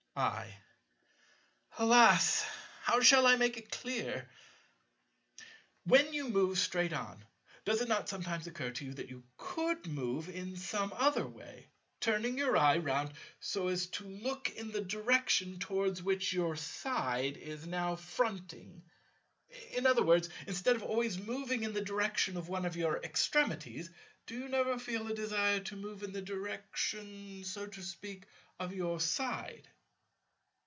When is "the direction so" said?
26.11-27.65